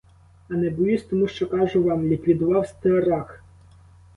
[0.49, 3.43] А не боюсь тому, що, кажу вам, ліквідував страх.